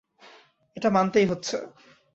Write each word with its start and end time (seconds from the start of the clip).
এটা 0.77 0.89
মানতেই 0.89 1.25
হচ্ছে। 1.25 1.57